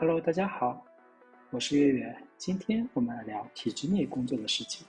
[0.00, 0.86] Hello，大家好，
[1.50, 2.16] 我是月月。
[2.36, 4.86] 今天我们来聊体制内工作的事情。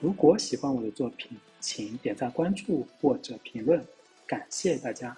[0.00, 3.80] 如果喜欢我的作品，请点赞、关注或者评论，
[4.26, 5.16] 感谢大家。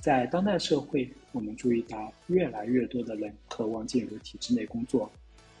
[0.00, 5.08] 在当代社会，我们注意到越来越多的人渴望进入体制内工作，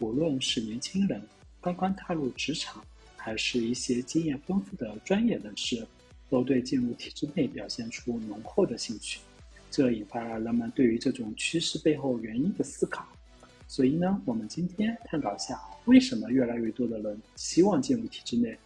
[0.00, 1.22] 无论是年轻人
[1.60, 2.84] 刚刚踏入职场，
[3.16, 5.86] 还是一些经验丰富的专业人士，
[6.28, 9.20] 都对进入体制内表现出浓厚的兴趣。
[9.70, 13.06] 这引发了人们对于这种趋势背后原因的思考，
[13.68, 18.56] 所以呢，我们今天探讨一下为什么越来越多的人希望进入体制内。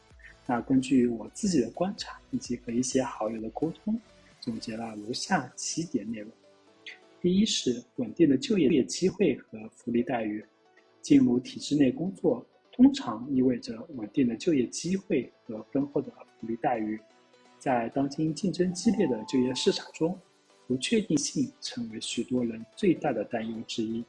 [0.47, 4.01] 那根据我自己的观察以及和一些好友的沟通，
[4.41, 6.31] 总结了如下七点内容：
[7.21, 10.45] 第一是稳定的就业机会和福利待遇。
[11.03, 17.01] 进入体制内工作通常意味着稳定的就业机会和丰厚的福利待遇。
[17.59, 20.19] 在当今竞争激烈的就业市场中，
[20.71, 24.05] 不确定性成为许多人最大的担忧之一。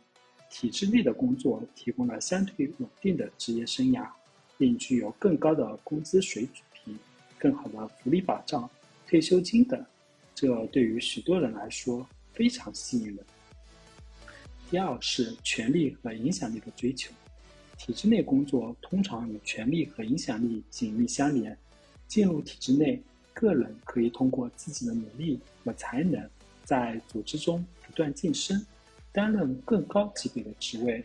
[0.48, 4.08] 体制内的工作提供了相对稳定的职业生涯，
[4.60, 6.96] 并具有更高的工资水平、
[7.40, 8.70] 更好的福利保障、
[9.08, 9.84] 退休金等，
[10.36, 13.18] 这对于许多人来说非常吸引人。
[14.70, 17.12] 第二是权力和影响力的追求。
[17.76, 21.58] 体制内工作通常与权力和影响力紧密相连。
[22.08, 23.02] 进入体制内，
[23.34, 26.30] 个人可以通过自己的努力和才能。
[26.72, 28.66] 在组织中不断晋升，
[29.12, 31.04] 担任更高级别的职位。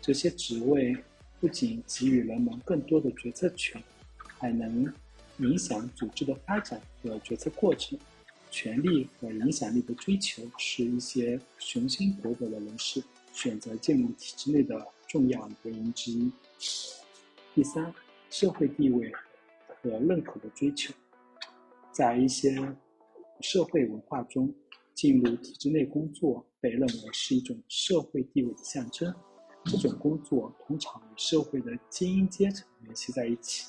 [0.00, 0.96] 这些职位
[1.40, 3.82] 不仅给予人们更多的决策权，
[4.16, 4.94] 还能
[5.38, 7.98] 影响组织的发展和决策过程。
[8.48, 13.02] 权力和影响力的追求是一些雄心勃勃的人士
[13.32, 16.30] 选择进入体制内的重要原因之一。
[17.56, 17.92] 第三，
[18.30, 19.12] 社会地位
[19.66, 20.94] 和认可的追求，
[21.90, 22.56] 在一些
[23.40, 24.54] 社会文化中。
[24.98, 29.14] 进入体制内工作被认为是一种社会地位的象征，
[29.66, 33.68] 这种工作通常与社会的精英阶层联系在一起，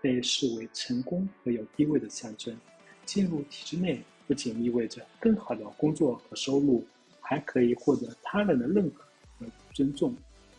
[0.00, 2.56] 被视为成功和有地位的象征。
[3.04, 6.86] 进入体制内不仅意味着更好的工作和收入，
[7.20, 9.02] 还可以获得他人的认可
[9.36, 10.14] 和尊重，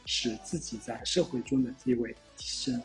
[0.05, 2.83] 使自己在社会中的地位提升。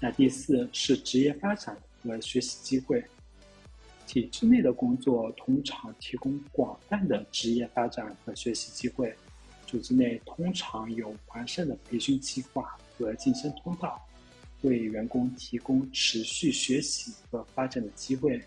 [0.00, 3.04] 那第四是职业发展和学习机会。
[4.12, 9.16] 体制内的工作通常提供广泛的职业发展和学习机会，
[9.66, 13.98] 组织内通常有完善的培训计划和晋升通道，
[14.60, 18.38] 为员工提供持续学习和发展的机会。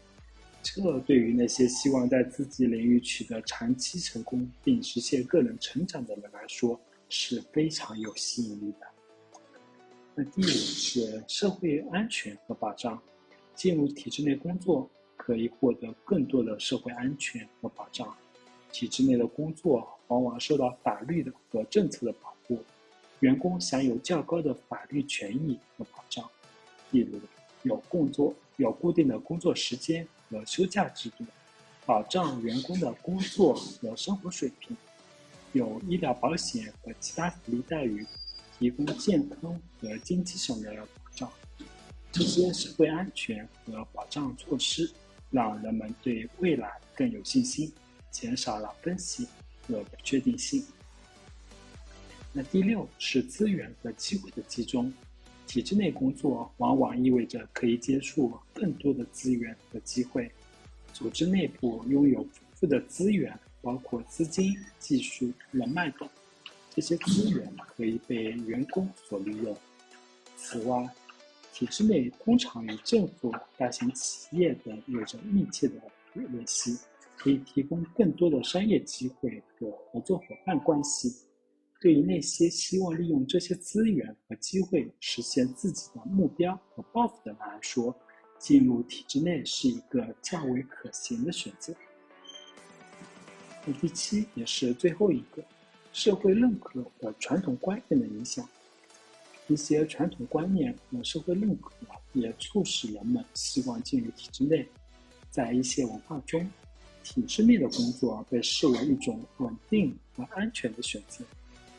[0.61, 8.85] 这对于那些希望在自己领域取得长期成功并实现个人成长的人来说是非常有吸引力的。
[10.13, 13.01] 那第五是社会安全和保障，
[13.55, 14.87] 进入体制内工作。
[15.25, 18.15] 可以获得更多的社会安全和保障。
[18.71, 22.61] 体制内的工作往往受到法律的和政策的保护，
[23.21, 26.29] 员工享有较高的法律权益和保障，
[26.91, 27.19] 例如
[27.63, 31.25] 有工作、有固定的工作时间和休假制度，
[31.87, 34.77] 保障员工的工作和生活水平，
[35.53, 38.05] 有医疗保险和其他福利待遇，
[38.59, 41.31] 提供健康和经济上的保障。
[42.11, 44.91] 这些社会安全和保障措施。
[45.35, 47.69] 让人们对未来更有信心，
[48.09, 49.27] 减少了分析
[49.67, 50.63] 和不确定性。
[52.31, 54.91] 那第六是资源和机会的集中。
[55.45, 60.31] 体制内工作往往意味着可以接触更多的资源和机会。
[60.93, 66.09] 组织内部拥有丰富的资源，包括资金、技术、人脉等，
[66.73, 69.55] 这些资源可以被员工所利用。
[70.35, 70.89] 此外，
[71.55, 75.75] 体制内通常与政府、大型企业等有着密切的
[76.13, 76.77] 联系，
[77.15, 81.15] 可以提供更多的商业机会和合作伙伴关系。
[81.79, 87.95] 对于那些希望利用这些资源和机会实现自己的目标和抱负的人来说，
[88.37, 91.73] 进入体制内是一个较为可行的选择。
[93.79, 95.41] 第七也是最后一个，
[95.93, 98.45] 社会认可和传统观念的影响。
[99.47, 101.71] 一些传统观念和社会认可
[102.13, 104.67] 也促使人们希望进入体制内。
[105.29, 106.49] 在一些文化中，
[107.03, 111.23] 体制内的工作被视为一种稳定和安全的选择，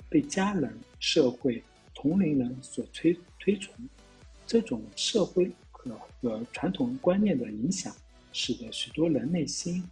[0.08, 1.62] 被家人、社会、
[1.94, 3.74] 同龄人所推推崇。
[4.46, 5.90] 这种社会和
[6.22, 7.92] 和传统观念的影响，
[8.32, 9.82] 使得许多人内心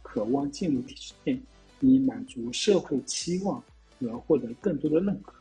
[0.00, 1.38] 渴望进入体制内，
[1.80, 3.62] 以满足社会期望
[4.00, 5.37] 和获得更多的认可。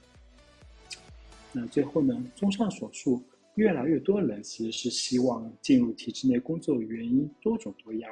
[1.60, 2.24] 那最后呢？
[2.36, 3.20] 综上所述，
[3.56, 8.12] 越来越多人其实是希望进入体制内工作，原因多种多样。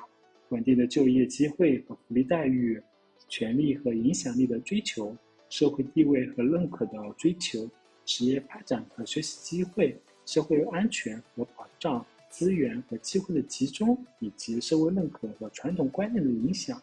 [0.50, 2.82] 稳定的就业机会和福利待遇，
[3.28, 5.16] 权力和影响力的追求，
[5.48, 7.70] 社会地位和认可的追求，
[8.04, 9.96] 职业发展和学习机会，
[10.26, 16.82] 社会安全和保障，资源和机会的集中，以及社会认可和传统观念的影响，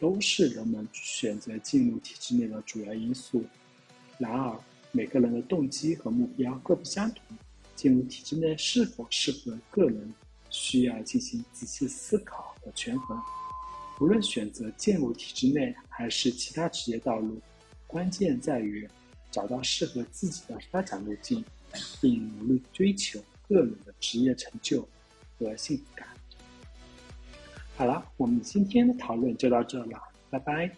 [0.00, 3.44] 都是人们选择进入体制内的主要因素。
[4.18, 4.58] 然而，
[4.94, 7.22] 每个人的动机和目标各不相同，
[7.74, 10.12] 进入体制内是否适合个人，
[10.50, 13.18] 需要进行仔细思考和权衡。
[14.00, 17.40] 无论选择进入体制内还是其他职业道路，
[17.86, 18.86] 关键在于
[19.30, 21.42] 找到适合自己的发展路径，
[22.00, 23.18] 并努力追求
[23.48, 24.86] 个人的职业成就
[25.38, 26.06] 和幸福感。
[27.76, 29.98] 好了，我们今天的讨论就到这了，
[30.28, 30.70] 拜拜。